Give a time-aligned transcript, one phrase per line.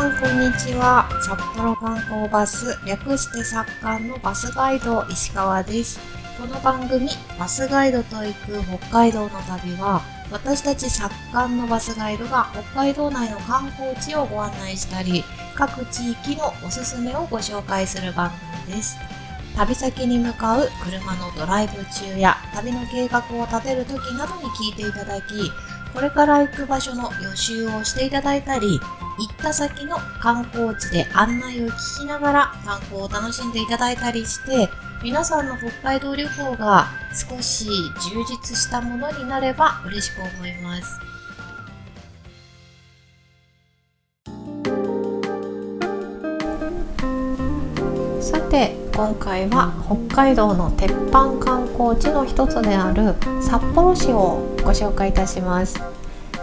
[0.00, 1.06] さんこんにちは。
[1.20, 6.00] 札幌観光バス略して札館のバスガイド石川です。
[6.40, 7.06] この番組
[7.38, 10.00] バスガイドと行く北海道の旅は
[10.32, 15.22] 私たち札館のバスガイドが北海道内の観光地をご案内したり
[15.54, 18.30] 各地域のおすすめをご紹介する番
[18.64, 18.96] 組です。
[19.54, 25.52] 旅先に向かう車のドライブ中や旅の計画を立てる時などに聞いていただき
[25.92, 28.80] これから行く場所の予習をしていただいたり、
[29.20, 34.70] 行った先の観光地で案内を聞きながら観光を楽しんでいただいたりして、
[35.02, 40.98] 皆さんの北海道旅行が少し充実したものになれば嬉しく思います。
[48.22, 55.89] さて今回は北海道の鉄板観光地の一つである札幌市をご紹介いたします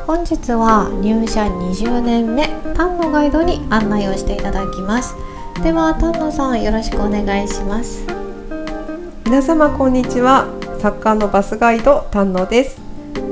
[0.08, 5.14] 本日は入社20年目丹野ガイドに案内をしていただきます。
[5.62, 8.08] では丹野さんよろしくお願いします。
[9.26, 10.48] 皆様こんにちは。
[10.80, 12.80] 作家のバスガイド丹野です。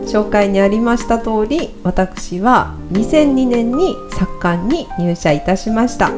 [0.06, 6.12] 紹介にありました通り私は2002年に作家に入社いたしました。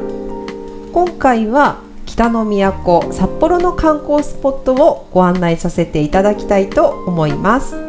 [0.92, 7.87] 今回は北の都札幌の観光スポットをご案内させていただきたいと思います。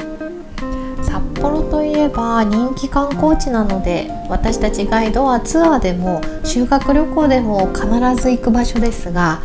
[2.09, 7.85] えば人気観光地なので私たちガイドはツアーでも修学旅行でも必
[8.21, 9.41] ず行く場所ですが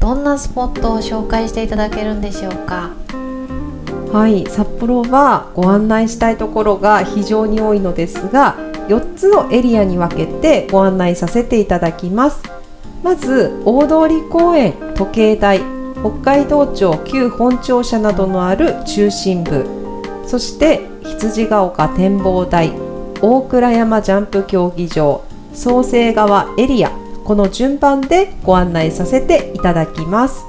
[0.00, 2.90] どんなスポットを紹介していただけるんでしょうか？
[4.12, 8.56] はい札幌はご案内したいところが非常に多いのですが
[8.88, 12.42] 4つのエリアに分けてご案内させていただきます。
[13.02, 15.60] まず大通公園時計台
[16.00, 19.66] 北海道庁旧本庁舎などのある中心部。
[20.26, 22.72] そして羊ヶ丘展望台
[23.20, 25.22] 大倉山ジャンプ競技場
[25.52, 26.90] 創成川エリア
[27.24, 30.44] この順番でご案内させていただきます。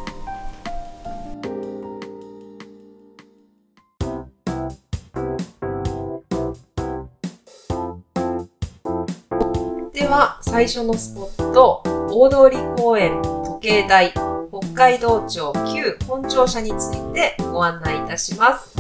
[9.94, 18.75] では最初のスポット大通公園時計台北海道庁旧本庁舎についてご案内いたします。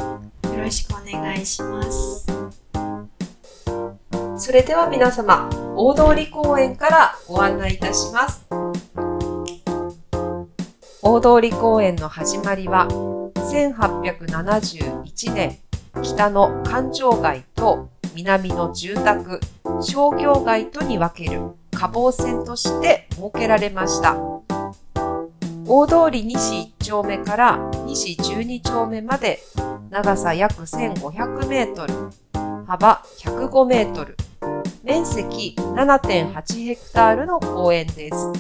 [0.65, 2.25] ろしくお願いします。
[4.37, 8.45] それでは皆様大通公園からご案内いたします。
[11.01, 12.87] 大通公園の始まりは
[13.35, 15.59] 1871年
[16.01, 19.39] 北の環状街と南の住宅
[19.83, 24.17] 商業街とに分ける下防線として設けられました。
[25.67, 29.39] 大通り西1丁目から西12丁目まで
[29.89, 31.93] 長さ約1500メートル、
[32.65, 34.17] 幅105メートル、
[34.83, 38.31] 面積7.8ヘクタールの公園です。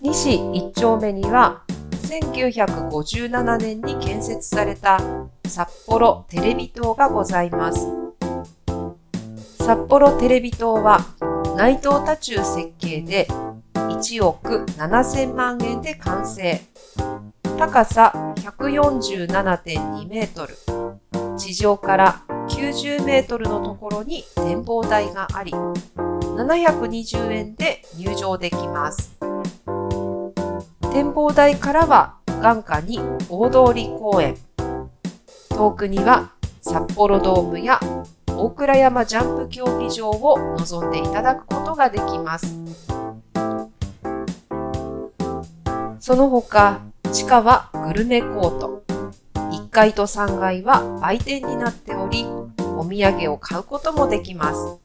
[0.00, 5.00] 西1丁目には1957年に建設された
[5.46, 7.88] 札幌テレビ塔がございます。
[9.58, 11.00] 札幌テレビ塔は
[11.56, 13.26] 内藤多重設計で
[13.74, 16.60] 1億7000万円で完成。
[17.58, 20.56] 高さ147.2メートル。
[21.38, 29.16] 地上から90メートルのところに展望台があり、720円で入場できます。
[30.92, 33.00] 展望台からは眼下に
[33.30, 33.58] 大通
[33.98, 34.36] 公園。
[35.48, 37.80] 遠くには札幌ドームや
[38.28, 42.54] 大倉山ジャンプ競技場を望んでいただくことができます。
[46.00, 46.82] その他、
[47.16, 48.84] 地下はグルメコート。
[49.34, 52.26] 1階と3階は売店になっており、
[52.76, 54.78] お土産を買うこともできます。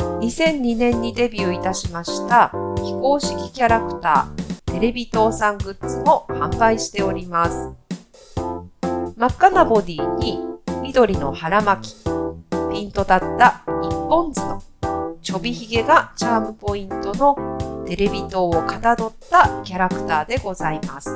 [0.00, 2.50] 2002年にデビューいたしました
[2.82, 7.70] 非公式キャラクター、テレビ塔さんグッズも販売しております。
[9.16, 10.40] 真っ赤なボディに
[10.82, 12.04] 緑の腹巻き、
[12.72, 14.60] ピンと立った一本図の
[15.22, 17.51] ちょびひげがチャームポイントの
[17.86, 21.10] テレビ塔をかたどったキャラクターでございます。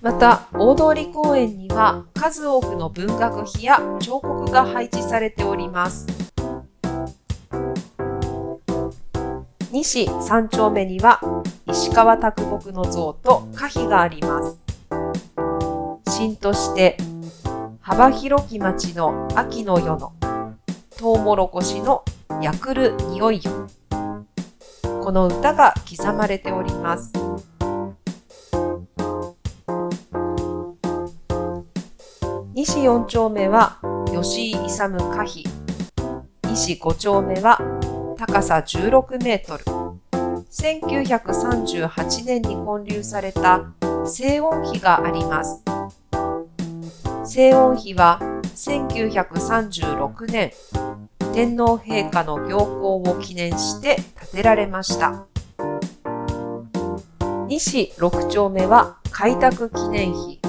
[0.00, 6.06] また、大通公園には数多くの文学碑や彫刻が配置されております。
[9.70, 11.20] 西三丁目には
[11.66, 14.58] 石川啄木の像と歌碑があります。
[16.04, 16.96] 神として
[17.84, 20.12] 幅広き町の秋の夜の
[20.96, 22.04] トウモロコシの
[22.40, 23.66] やくる匂いよ。
[25.02, 27.12] この歌が刻まれております。
[32.54, 33.80] 西4丁目は
[34.12, 35.44] 吉井勇歌碑。
[36.44, 37.58] 西5丁目は
[38.16, 39.64] 高さ16メートル。
[40.52, 43.64] 1938年に建立された
[44.06, 45.64] 静音碑があります。
[47.34, 50.52] 静音碑は1936年、
[51.32, 55.24] 天皇陛下の行幸を記念して建てられました。
[57.48, 60.40] 西6丁目は開拓記念碑。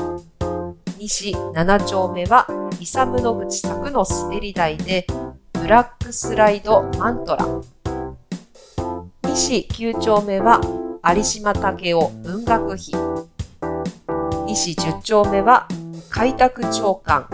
[1.00, 2.48] 西7丁目は
[2.82, 5.08] イサムの口作の滑り台で
[5.54, 7.48] ブラックスライドマントラ。
[9.30, 10.60] 西9丁目は
[11.16, 12.92] 有島武雄文学碑。
[14.48, 15.66] 西10丁目は
[16.14, 17.28] 開拓長官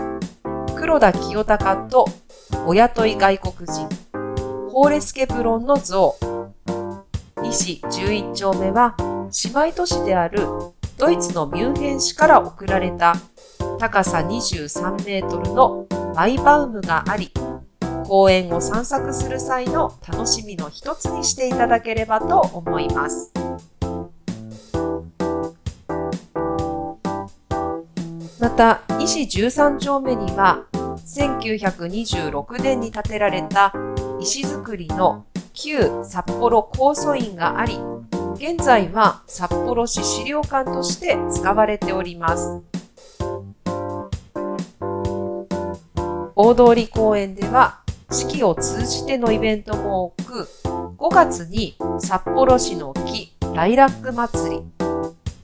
[0.74, 2.06] 黒田清隆と
[2.66, 3.86] お雇い外国人
[4.70, 6.16] ホーレスケプロンの像。
[7.42, 8.96] 西11丁目は
[9.44, 10.46] 姉妹都市である
[10.96, 13.16] ドイツのミュンヘン市から贈られた
[13.78, 17.30] 高さ23メートルのマイバウムがあり、
[18.06, 23.30] 公園を散策する際の楽しみの一つにしていただければと思います。
[28.40, 30.64] また、西13丁目には、
[30.96, 33.72] 1926年に建てられた
[34.18, 37.78] 石造りの旧札幌控訴院があり、
[38.36, 42.62] 現在は札幌市資料館として使われております。
[46.34, 50.48] 大通公園では四季を通じてのイベントも多く、
[50.96, 54.62] 5月に札幌市の木ライラック祭り、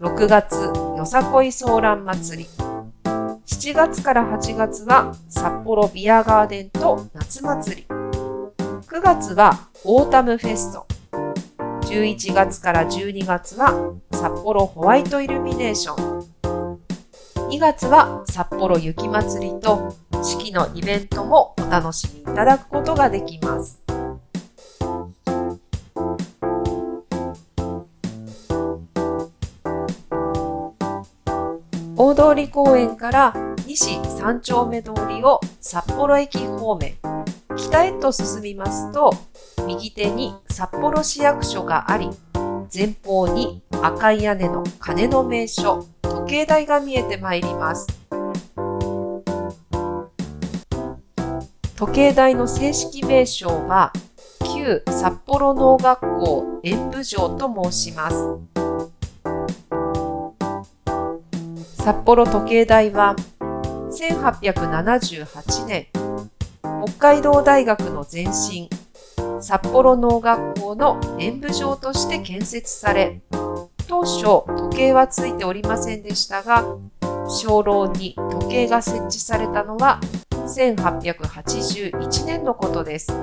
[0.01, 0.57] 6月
[0.97, 2.66] よさこいソーラン祭り、
[3.47, 10.87] 7月から8月は札幌ビアガーデンと夏祭り、9月はオータムフェスト、
[11.83, 16.81] 11月から12月は札幌ホワイトイルミネーション、
[17.51, 19.95] 2月は札幌雪まつりと
[20.25, 23.86] 四季のイベントもお楽しみいただくことができます。
[31.99, 33.35] 大通公園から
[33.67, 36.95] 西三丁目通りを札幌駅方面、
[37.57, 39.15] 北へと進みますと、
[39.67, 42.11] 右手に札幌市役所があり、
[42.73, 47.87] 前方に赤い屋根の鐘の名所、時計台が見えてまいります。
[51.77, 53.91] 時計台の正式名称は、
[54.55, 58.66] 旧札幌農学校演舞場と申します。
[61.87, 63.15] 札幌時計台は、
[63.93, 65.87] 1878年、
[66.85, 68.69] 北海道大学の前身、
[69.41, 73.21] 札幌農学校の演舞場として建設され、
[73.87, 76.65] 当初時計はついておりませんでしたが、
[77.41, 80.01] 鐘楼に時計が設置されたのは
[80.33, 83.17] 1881年のことです。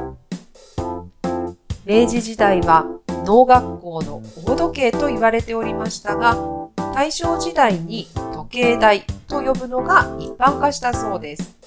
[1.83, 2.85] 明治時代は
[3.25, 6.62] 農学校の大時計と言われておりましたが、
[6.93, 11.57] 大正時代に時計台と呼ぶのが一般化したそうです。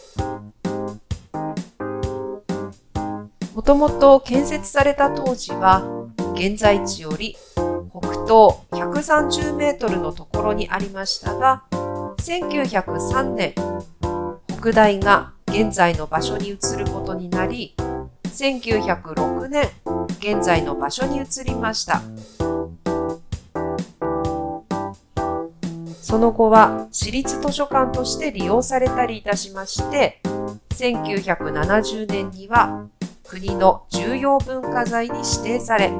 [3.54, 5.82] もともと建設された当時は、
[6.34, 7.36] 現在地より
[7.90, 11.64] 北東130メートルのところにありましたが、
[12.18, 13.54] 1903年、
[14.60, 17.74] 北大が現在の場所に移ることになり、
[18.24, 19.70] 1906年、
[20.20, 22.02] 現在の場所に移りました。
[26.06, 30.20] その後は私立図書館として利用されたりいたしまして、
[30.76, 32.86] 1970年には
[33.26, 35.92] 国の重要文化財に指定され、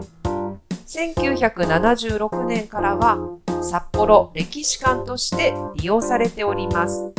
[0.87, 3.19] 1976年からは
[3.61, 7.13] 札幌歴史館として利用されております。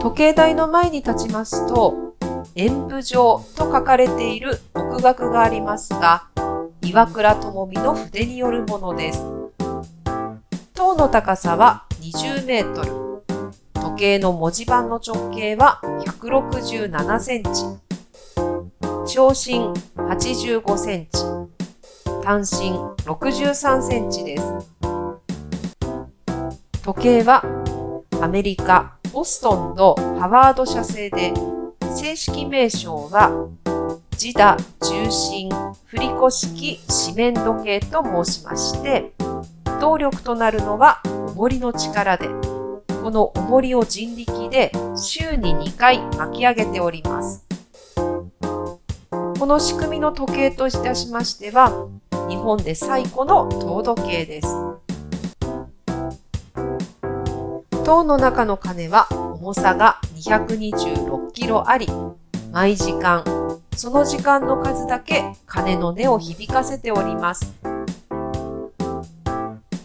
[0.00, 2.14] 時計台の前に立ちますと、
[2.54, 6.28] 演舞場と書かれている木額がありますが、
[6.86, 9.20] 岩倉智美の筆によるものです。
[10.72, 13.24] 塔の高さは20メートル。
[13.74, 17.50] 時計の文字盤の直径は167センチ。
[19.12, 21.22] 長身85センチ。
[22.22, 24.44] 単身63センチです。
[26.84, 27.42] 時計は
[28.22, 31.34] アメリカボストンのハワード社製で、
[31.80, 33.48] 正式名称は、
[34.12, 35.50] 自打重心
[35.96, 39.14] 振り子式紙面時計と申しまして、
[39.80, 41.00] 動力となるのは
[41.34, 42.28] 重りの力で、
[43.02, 47.46] この重りを人力で週に2回巻き上げております。
[49.08, 51.88] この仕組みの時計といたしましては、
[52.28, 54.48] 日本で最古の糖度計です。
[57.86, 59.08] 塔の中の鐘は
[59.40, 61.88] 重さが226キロあり、
[62.52, 63.24] 毎時間、
[63.76, 67.52] その時間の数だけ鐘の音を響かせております。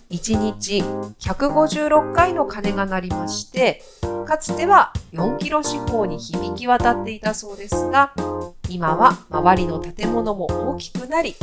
[0.10, 0.84] 1日
[1.20, 3.82] 156回の鐘が鳴りまして、
[4.26, 8.14] かつては4キロ四方に響き渡っていたそうですが、
[8.70, 11.36] 今は周りの建物も大きくなり、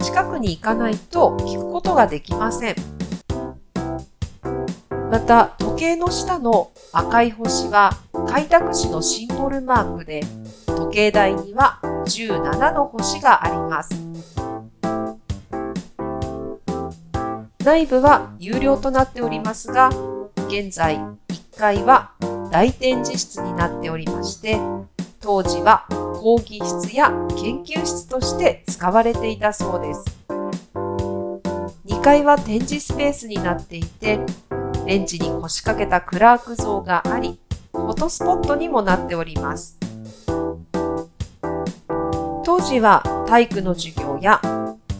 [0.00, 2.76] 近くに行かないと聞くことができません。
[5.10, 7.92] また、時計の下の赤い星は
[8.28, 10.22] 開拓士のシンボルマークで、
[10.66, 13.90] 時計台には17の星があります。
[17.64, 19.88] 内部は有料となっておりますが、
[20.48, 22.12] 現在1階は
[22.50, 24.60] 大展示室になっておりまして、
[25.20, 27.08] 当時は講義室や
[27.38, 30.04] 研究室として使われていたそうです。
[31.86, 34.20] 2階は展示スペースになっていて、
[34.84, 37.40] レンチに腰掛けたクラーク像があり、
[37.72, 39.78] フォトスポットにもなっております。
[42.56, 44.40] 当時は体育の授業や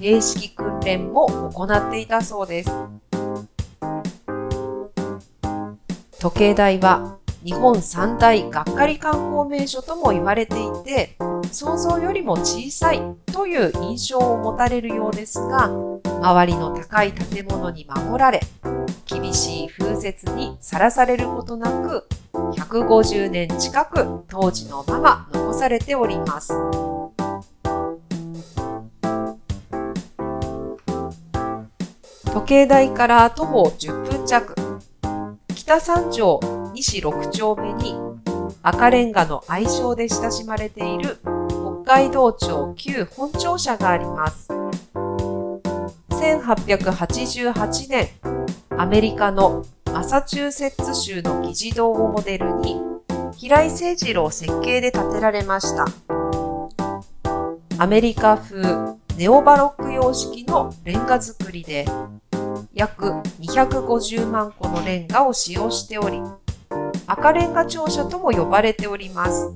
[0.00, 2.70] 兵式訓練も行っていたそうです。
[6.18, 11.16] 時計台は日本三大がっかり観光名所とも言われていて、
[11.52, 15.70] 想像よりも小さいという印象を持たれるようですが、
[16.22, 18.40] 周りの高い建物に守られ、
[19.06, 26.52] 厳しい風雪にさらされることなく、150年近く当時のまま残されております。
[32.34, 34.56] 時計台から徒歩10分弱、
[35.54, 36.40] 北三条
[36.74, 37.94] 西6丁目に
[38.60, 41.20] 赤レンガの愛称で親しまれている
[41.84, 44.48] 北海道庁旧本庁舎があります。
[46.10, 48.08] 1888年、
[48.76, 52.80] アメリカのマサチューセッツ州の議事堂をモデルに
[53.36, 55.86] 平井誠二郎設計で建てられました。
[57.78, 61.86] アメリカ風ネオバロック様式のレンガ造りで
[62.74, 63.06] 約
[63.40, 66.20] 250万個のレンガを使用しており、
[67.06, 69.54] 赤レンガ庁舎とも呼ばれております。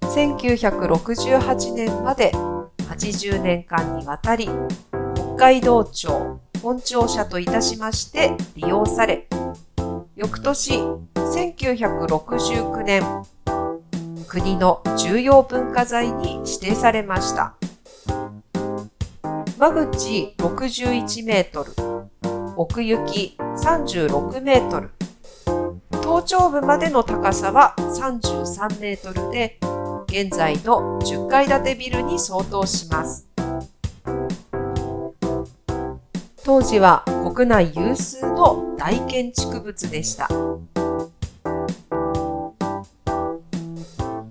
[0.00, 2.32] 1968年まで
[2.88, 4.48] 80年間にわたり、
[5.14, 9.28] 北海道庁本庁舎といたしまして利用され、
[10.16, 10.80] 翌年
[11.14, 13.02] 1969年、
[14.26, 17.54] 国の重要文化財に指定されました。
[19.58, 21.72] 間口61メートル、
[22.58, 24.90] 奥行き36メートル、
[26.02, 29.58] 頭頂部までの高さは33メートルで、
[30.08, 33.26] 現在の10階建てビルに相当します。
[36.44, 37.02] 当時は
[37.34, 40.28] 国内有数の大建築物でした。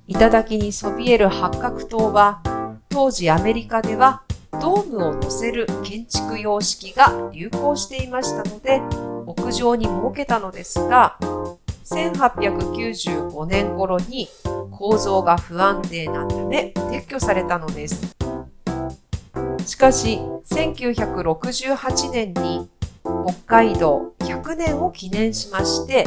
[0.07, 2.43] 頂にそびえる八角塔は、
[2.89, 4.21] 当時アメリカでは
[4.65, 8.81] ドームを乗せる建築様式が流行していましたので、
[9.27, 11.19] 屋上に設けたのですが、
[11.83, 14.27] 1895年頃に
[14.71, 18.15] 構造が不安定なため撤去されたのです。
[19.67, 20.19] しかし、
[20.49, 22.67] 1968年に
[23.03, 26.05] 北海道100年を記念しまして、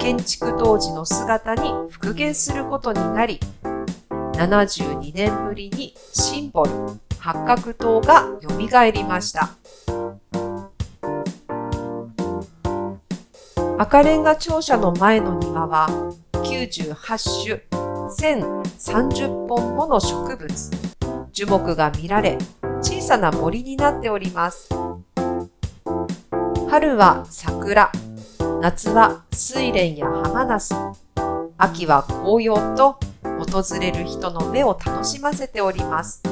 [0.00, 3.38] 建築当時の姿に復元することになり、
[4.32, 6.72] 72年ぶりにシンボル、
[7.26, 9.50] 八角塔が蘇りました。
[13.78, 15.88] 赤レンガ庁舎の前の庭は
[16.34, 16.94] 98
[17.44, 17.62] 種
[18.08, 20.70] 1030本もの植物、
[21.32, 22.38] 樹木が見られ
[22.80, 24.68] 小さな森になっております。
[26.70, 27.90] 春は桜、
[28.60, 30.76] 夏は睡蓮や浜ナス、
[31.58, 36.22] 秋は紅葉と訪れる人の目を楽しませております。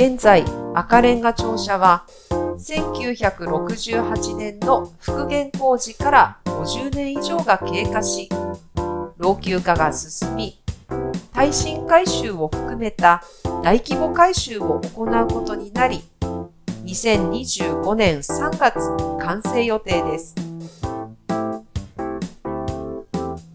[0.00, 8.30] 現在、赤レンガ庁舎は、1968年の復元工事から50年以上が経過し、
[9.18, 10.58] 老朽化が進み、
[11.34, 13.22] 耐震改修を含めた
[13.62, 16.02] 大規模改修を行うことになり、
[16.86, 18.78] 2025年3月
[19.22, 20.34] 完成予定です。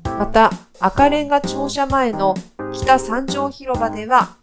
[0.04, 2.36] また、赤レンガ庁舎前の
[2.72, 4.36] 北三条広場では、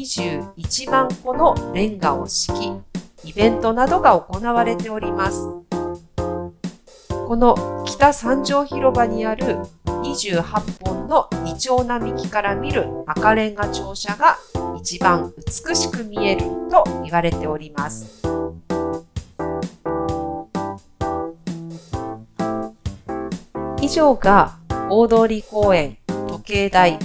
[0.00, 2.82] 21万個のレンガを敷
[3.22, 5.46] き、イベントなどが行われております。
[7.28, 10.42] この北三条広場にある28
[10.84, 14.38] 本のイチョウ並木から見る赤レンガ庁舎が
[14.80, 18.22] 一番美しく見えると言われております。
[23.82, 24.56] 以上が
[24.88, 26.98] 大通公園時計台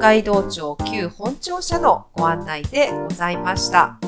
[0.00, 3.98] 海道庁旧本庁舎のご案内でございました。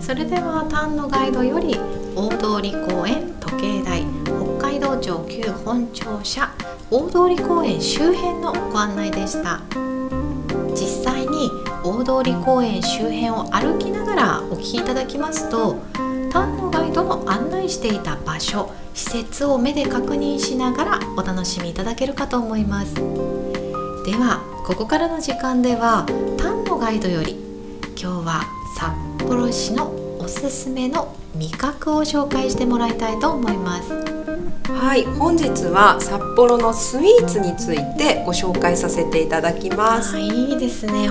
[0.00, 1.76] それでは丹野ガイドより
[2.16, 2.38] 大通
[2.88, 6.52] 公園時計台北海道庁旧本庁舎
[6.90, 9.60] 大通公園周辺のご案内でした
[10.74, 11.50] 実際に
[11.84, 15.76] 大通公園周辺を歩きながらお聞きいただきますと
[16.36, 22.94] 丹野ガイドの案内していた場所施設を目で確認しながらお楽しみいただけるかと思います。
[22.94, 23.00] で
[24.12, 26.04] はここからの時間では
[26.36, 27.36] 丹野ガイドより
[27.98, 28.42] 今日は
[28.76, 33.90] 札幌市のおすすめの味覚を紹介してもらいたいと思います。
[34.70, 40.16] はい、本日は札幌のスイーツについてご紹介させていただきます。
[40.16, 41.08] あいいですね。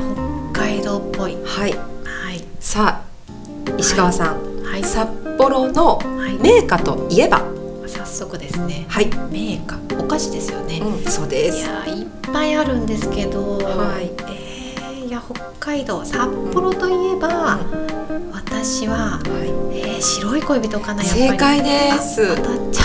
[0.54, 1.36] 北海道っぽい。
[1.44, 2.44] はい、はい。
[2.60, 5.08] さあ石川さん、はい札
[5.38, 6.38] 幌のはい。
[6.42, 7.42] 名家といえば、
[7.88, 8.86] 早速ですね。
[8.90, 11.66] はい、メーカーお菓子ですよね、うん、そうでいす。
[11.68, 14.12] やいっぱいあるんですけど、はい。
[14.32, 16.20] えーいや北海道札
[16.52, 17.60] 幌といえば、
[18.34, 19.22] 私は、は
[19.74, 21.30] えー白い恋人かなやっぱい、り。
[21.30, 22.22] 正解です。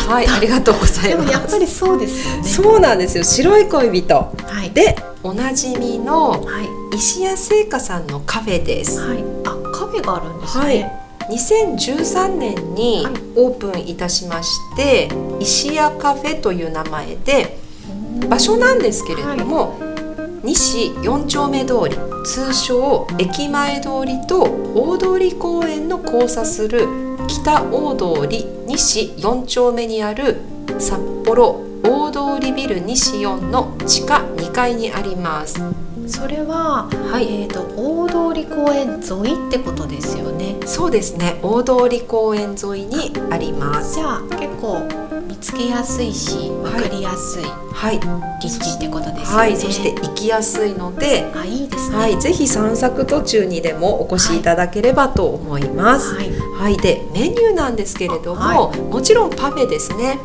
[0.08, 1.08] はい、ありがとうございます。
[1.08, 2.42] でもやっぱりそうですよね。
[2.44, 3.24] そうなんですよ。
[3.24, 4.14] 白い恋人。
[4.14, 4.32] は
[4.64, 4.70] い。
[4.70, 6.60] でおなじみのは
[6.92, 6.96] い。
[6.96, 9.00] 石屋製菓さんのカフェです。
[9.00, 9.24] はい。
[9.44, 10.99] あカフェがあるんですね、はい
[11.30, 15.08] 2013年にはいオープンいたしまして、
[15.38, 17.56] 石屋カフェという名前で
[18.28, 19.78] 場所なんですけれども、
[20.42, 24.42] 西4丁目通り通称駅前通りと
[24.74, 26.88] 大通公園の交差する
[27.28, 30.40] 北大通り西4丁目にある
[30.78, 35.89] 札幌大通ビル西4の地下2階にあります。
[36.10, 37.42] それは、はい。
[37.42, 38.14] えっ、と大通
[38.48, 40.56] 公園沿いってことですよね。
[40.66, 41.38] そうですね。
[41.42, 43.94] 大通公園沿いにあります。
[43.96, 44.86] じゃあ結構
[45.26, 48.00] 見つけやすいし分かりやすいはい、
[48.42, 51.96] 立地ってことですよね、はい、そして行きやすいので、あいいですね。
[51.96, 56.14] はい、ぜひ散策途中にでもお越しいただければと思います。
[56.14, 60.18] はい、いはい、でメニューなんですけれども、はもちろんパフェですね。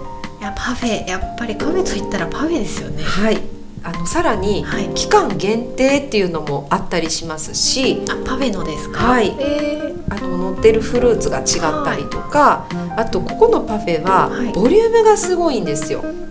[0.46, 1.08] やパフェ。
[1.08, 3.04] やっぱりカフェといったらパフェですよね。
[3.04, 3.38] はい、
[3.86, 4.90] あのさらにはい。
[4.96, 9.00] 期間限定っていうのもあったりしますし、あパフェのですか？
[9.00, 9.28] はい。
[9.40, 9.96] えー。
[10.10, 11.44] あの乗ってるフルーツが違
[11.82, 12.68] ったりとか、
[12.98, 14.52] あとここのパフェははい。
[14.54, 16.02] ボリュームがすごいんですよ。
[16.04, 16.26] うん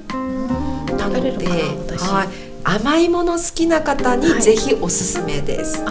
[0.97, 1.57] なので、食べれるかな
[1.97, 2.29] 私、はい、
[2.65, 4.43] 甘いもの好きな方にはい。
[4.43, 5.85] ぜひおすすめです。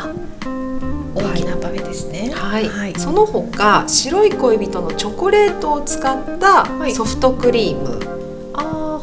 [1.15, 2.32] 大きなパフェですね。
[2.34, 2.95] はい、はい。
[2.97, 6.93] その他白い恋人のチョコレートを使ったはい。
[6.93, 8.12] ソフトクリーム、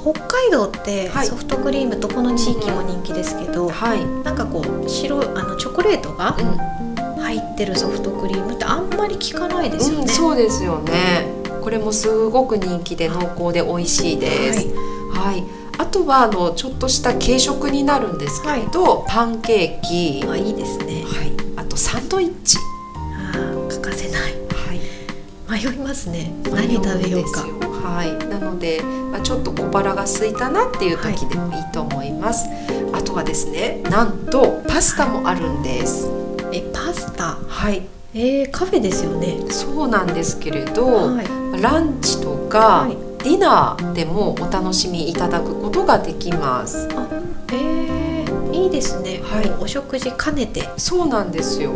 [0.03, 10.13] 北海道ってはいソフトクリームどこの地域も人気ですけど、はい、なんかこう白いあのチョコレートがう入ってるソフトクリームってあんまり聞かないですよん、うん、ね。
[10.13, 11.27] そうですよね。
[11.63, 14.69] これもすごく人気で濃厚で美味しいです。
[15.13, 15.45] はい、
[15.79, 21.05] あとはあのちょっとした軽食になるんですけれど、パンケーキ、はい、あいいですね。
[21.05, 22.57] はい、あとサンドイッチ、
[23.35, 24.33] あー欠かせない。
[25.49, 26.33] はい、迷いますね。
[26.51, 32.49] 何食べようかはい、なので、まあ、ちょっと小腹が空いたなっていう時でもいいと思います。
[32.93, 36.09] あとはですね、なんとパスタもあるんです。
[36.53, 37.39] え、パスタ？
[37.47, 37.83] はい、
[38.15, 39.39] えー、カフェですよね。
[39.51, 41.63] そうなんですけれど、はい。
[41.63, 46.89] ランチとか、はいディナーでもお楽しみいただくことができます。
[47.53, 49.21] えー、いいですね。
[49.23, 50.67] はいお食事兼ねて。
[50.79, 51.71] そうなんですよ。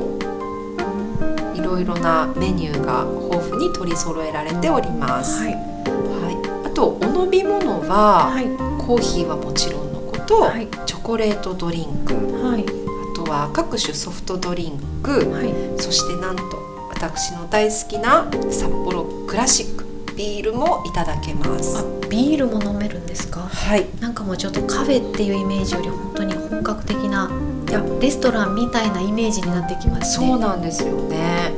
[1.54, 5.42] いろいろなメニューが豊富に取り揃えられております。
[5.44, 5.73] はい。
[6.74, 8.46] とお飲み物は、はい。
[8.84, 10.68] コーヒーはもちろんのこと、はい。
[10.84, 12.64] チョコレートドリンク、はい。
[12.64, 15.80] あとは各種ソフトドリンク、はい。
[15.80, 16.42] そしてなんと
[16.90, 19.84] 私の大好きな札幌クラシック
[20.16, 21.78] ビールもいただけます。
[21.78, 23.40] あ、ビールも飲めるんですか？
[23.40, 27.30] はい、なんかもうちょっとカフェっていうイメージより本当に本格的な
[27.68, 30.26] いやレストランみたいなイメージになってきますね。
[30.28, 31.52] そうなんですよね。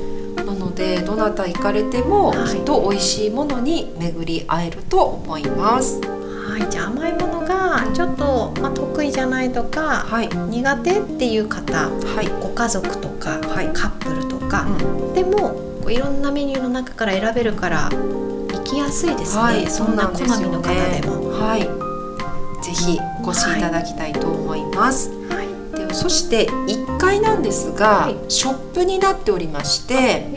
[0.76, 2.56] でどなた行かれてもはい。
[2.56, 6.00] きっと美味しいものに巡り会えると思います。
[6.02, 13.68] はい、じゃあ甘いものがちょっと、まあ、得意じゃないとかはい、苦手っていう方はい、ご家族とか、はい。
[13.72, 15.14] カップルとか、うん。
[15.14, 15.50] でも
[15.82, 21.30] こういろんなメニューの中から選べるから行きやすいですね、はい、そんな好みの方でも。
[21.30, 21.62] はい、
[22.62, 25.10] ぜひお越しいただきたいと思います。
[25.28, 25.76] はい。
[25.76, 28.16] でそして行っ1階なんですが、はい。
[28.28, 30.36] ショップになっておりましても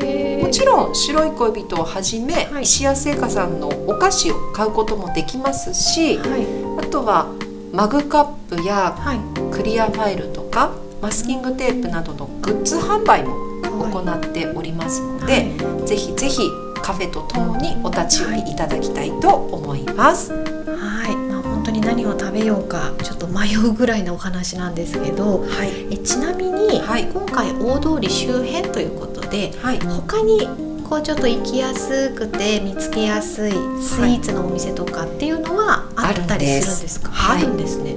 [0.50, 2.64] ちろん白い恋人をはじめ、はい。
[2.64, 6.86] 石屋製菓さんのお菓子を買うこともできますしはい。
[6.86, 7.28] あとは
[7.74, 9.20] マグカップやはい。
[9.56, 13.50] クリアファイルとかマスキングテープなどのグッズ販売も
[13.88, 16.42] 行っておりますので、ぜひぜひ
[16.82, 20.34] カフェとともにお立ち寄りいただきたいと思います。
[20.34, 27.06] はい、まあ、本当に何を食べようかちょっと迷うぐらいのお話なんですけどはい、えちなみに、はい。
[27.06, 30.48] 今回大通り周辺ということではい、他に
[30.90, 33.56] こうちょっと行きやすくて見つけやすいス
[34.00, 37.96] イーツのお店とかっていうのはあったりするんですか、あるんあるんですね。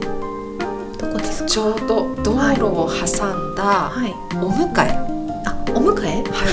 [0.99, 1.49] どこですか？
[1.49, 4.15] ちょうど道路を挟んだはい。
[4.37, 6.23] お向かい、あお迎え？
[6.23, 6.47] は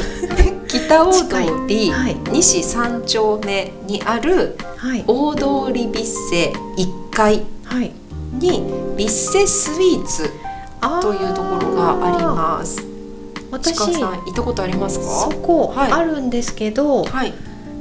[0.47, 2.15] い、 北大通り、はい。
[2.31, 5.03] 西三丁目にあるはい。
[5.07, 7.91] 大通りビッセ1階はい。
[8.39, 8.63] に
[8.95, 10.29] ビッセスイーツ
[11.01, 12.88] というところがあります。
[13.51, 13.91] 私さん
[14.25, 15.05] 行ったことありますか？
[15.05, 15.91] そこはい。
[15.91, 17.33] あるんですけど、はい。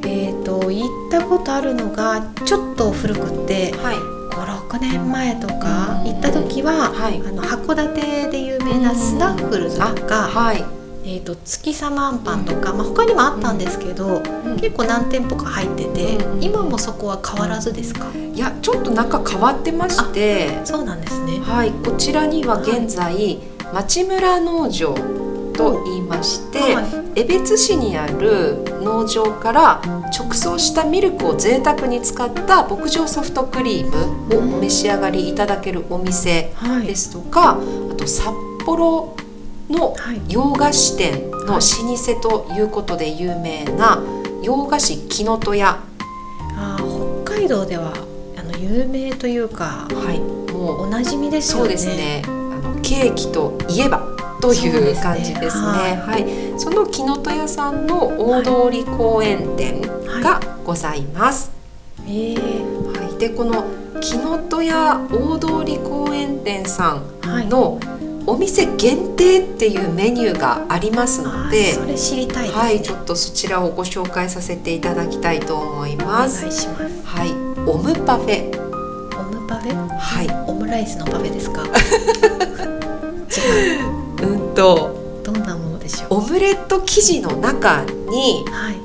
[0.06, 3.96] えっ、と行ったことあるのがちょっと古くてはい。
[4.30, 7.20] 56年前とかうん行った時は、はい。
[7.26, 10.64] あの函館で有名なスナッフルズとか、はい。
[11.04, 14.20] えー、と月様あんパンとか、まあ、他にもあったんですけど、
[14.60, 18.06] 結構何店舗か入ってて、うん今もそこは変わらずですか？
[18.14, 21.40] いやちょっと中変わってまして、そうなんですね。
[21.40, 21.70] はい。
[21.72, 23.38] こちらには現在
[23.72, 24.94] 町村農場
[25.58, 27.20] と言いまして、はい。
[27.20, 29.82] 江別市にある農場から
[30.16, 33.86] 直送したミルクを贅沢に使った牧場ソフトクリー
[34.30, 34.60] ムをお。
[34.60, 36.86] 召し上がりいただけるお店はい。
[36.86, 37.58] ですとか、
[37.90, 38.28] あと札
[38.64, 39.16] 幌
[39.68, 40.20] のはい。
[40.28, 44.02] 洋菓子店の老舗ということで有名な
[44.42, 45.82] 洋菓子木の戸屋、
[46.56, 47.92] あー北海道では
[48.36, 50.20] あの有名というかはい、
[50.52, 51.64] もうおなじみですよね。
[51.64, 52.22] そうですね。
[52.26, 55.60] あのケーキといえばという感じですね。
[55.60, 59.80] そうはい、その木の戸屋さんの大通り公園店
[60.22, 61.50] がございます。
[62.06, 63.00] えー。
[63.02, 63.64] はい、でこの
[64.00, 67.46] 木の戸屋大通り公園店さはい。
[67.46, 67.78] んの
[68.26, 76.42] お店限定っていうメニューがありますのでそ、れ知りたいね、はい、ちょっとそちらをご紹介させていただきたいと思いおます。
[76.42, 77.06] 願いします。
[77.06, 77.30] はい、
[77.66, 78.50] オムパフェ、
[79.18, 79.88] オムパフェ？
[79.98, 81.62] はい、オムライスのパフェですか？
[83.28, 85.22] 違ううんと。
[85.24, 86.18] どんなものでしょう？
[86.18, 88.76] オムレット生地の中にはい。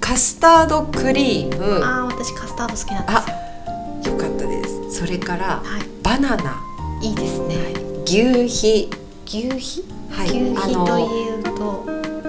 [0.00, 1.84] カスタードクリーム。
[1.84, 3.12] あー私カスタード好きなんで
[4.02, 4.14] すよ。
[4.14, 5.00] よかったです。
[5.00, 5.82] それからはい。
[6.02, 6.60] バナナ。
[7.02, 7.56] いいですね、
[8.04, 8.90] 牛皮。
[9.26, 9.84] 牛皮？
[10.10, 10.28] はい。
[10.28, 11.86] 牛皮というと。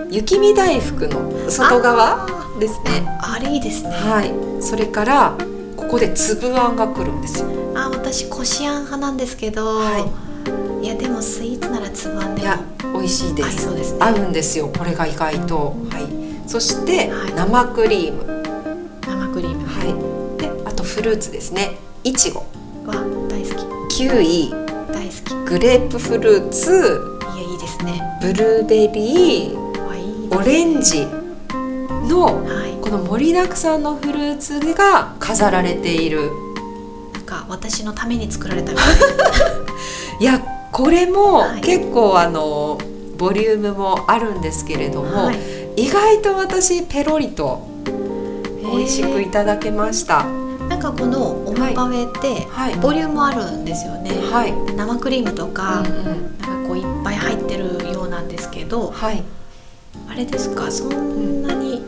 [0.10, 2.27] 雪見大福の外側
[2.60, 3.06] ですね。
[3.21, 3.89] あれいいですね。
[3.89, 4.32] はい。
[4.62, 5.36] それから
[5.75, 7.49] ここで粒あんが来るんですよ。
[7.75, 10.31] あ私こしあん派なんですけど、、はい
[10.91, 12.60] やでもスイーツならつぶあんでもいや
[12.93, 13.99] 美味しいで合いすそうですね。
[14.01, 14.67] 合うんですよ。
[14.77, 15.75] これが意外と。
[15.89, 16.49] はい。
[16.49, 17.34] そしてはい。
[17.34, 18.25] 生クリーム。
[19.08, 19.65] 生クリーム。
[19.65, 20.41] はい。
[20.41, 21.77] であとフルーツですね。
[22.04, 22.41] いちご
[22.86, 24.47] は大好キウイ。
[24.47, 24.51] き
[24.93, 27.17] 大好グレープフルーツ。
[27.19, 28.01] きいやいいですね。
[28.21, 29.86] ブルーベリー。
[29.86, 31.06] わいいですオレンジ
[32.10, 32.82] のはい。
[32.82, 36.32] この盛りだくさんのフルーツが飾られている。
[37.13, 38.88] なんか私のために作られたみたい
[40.21, 40.39] いや
[40.71, 41.62] これもはい。
[41.62, 42.77] 結構あの
[43.17, 45.73] ボリュームもあるんですけれども、はい。
[45.75, 47.67] 意外と私ペロリと
[48.62, 50.23] 美味しくいただけました。
[50.69, 52.75] なんかこのオムパフェってはい。
[52.75, 59.23] ボリュームあるんですよね、はい、生クリームとか、なんかこういっぱい入ってるようなんですけどはい、
[60.07, 60.69] あれですか？
[60.69, 61.84] そんなに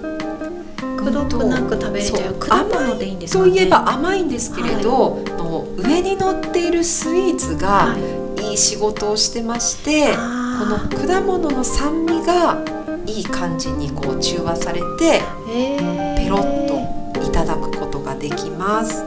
[0.98, 2.34] くどくなく食べれちゃう？
[2.34, 3.52] 果物でいいんですかね？
[3.52, 7.96] といえば甘いんですけれど、の上に乗っているスイーツが
[8.44, 12.64] はいいい仕事をしてまして、こあの果物の酸味が
[13.06, 19.04] いい感じにこう中和されてペロッといただくことができます。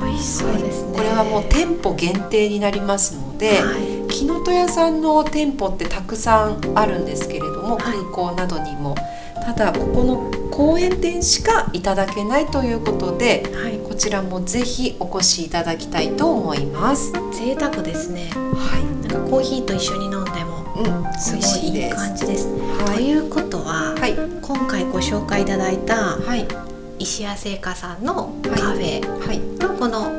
[0.00, 3.96] 美味しそうですね、これはもう店舗限定になりますので、はい。
[4.08, 7.82] 木の戸屋さんの店舗ってたくさんあるんですけれども、はい。
[7.82, 8.94] 空港などにも。
[9.44, 17.12] ただここの公園店しかいただけないということではい、こちらもぜひお越しいただきたいと思います。
[17.32, 18.30] 贅沢ですね。
[18.34, 21.96] はなんかコーヒーと一緒に飲んでもい、うん、すごいいいいです。
[21.96, 22.46] 感じです。
[22.46, 26.46] ねはい、ということは、はい、今回ご紹介いただいたはい、
[26.98, 30.12] 石屋製菓さんのカフェはい、とこの、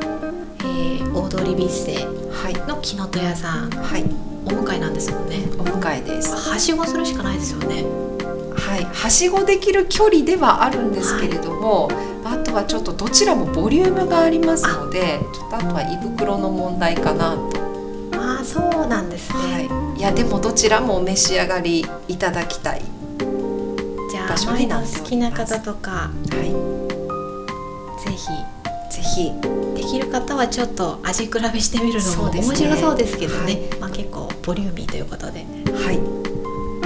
[0.60, 1.94] えー大通りビッセ
[2.30, 4.04] はい、の木の戸屋さんはい、
[4.44, 5.36] お迎えなんですもんね。
[5.58, 6.50] お迎えです。
[6.50, 7.84] はしごするしかないですよね。
[8.56, 11.88] はい、はしごできる距離ではあるんですけれども、
[12.24, 17.68] あとはちょっとどちらもボリュームがありますので、ちょっとあとは胃袋の問題かなと。
[18.16, 22.82] ああそうなんですね、はい、いやでもどちらもお召し上がりいただきたい
[24.10, 26.10] じゃあ場好きな方とかは
[28.04, 28.32] ぜひ。
[28.32, 28.58] い
[28.90, 29.32] ぜひ。
[29.74, 33.54] できる方はちょっと味比べしてみるのも面白そうですけどね。
[33.54, 33.80] はい。
[33.80, 35.44] まあ、結構ボリューミーということで。
[35.72, 35.98] はい。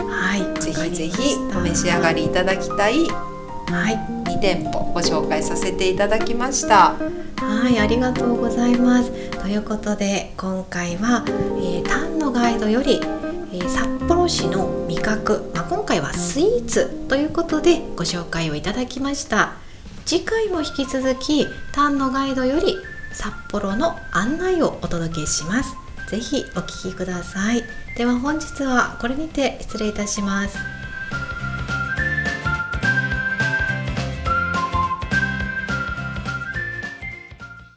[0.08, 0.60] はい。
[0.60, 2.98] ぜひぜひお召し上がりいただきたい。
[2.98, 4.21] はい。
[4.21, 6.96] 2店舗ご紹介させていただきました
[7.36, 9.30] はい、ありがとうございます。
[9.40, 13.00] ということで今回は、えー、タンのガイドより、
[13.52, 19.54] えー札幌市の味覚、まあ、今回はスイーツということでご紹介をいただきました。
[20.04, 22.76] 次回も引き続きタンのガイドより
[23.12, 25.76] 札幌の案内をお届けします。
[26.08, 27.62] ぜひお聞きください。
[27.96, 30.81] では本日はこれにて失礼いたします。